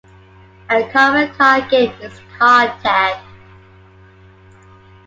[0.71, 3.21] A common car game is car tag.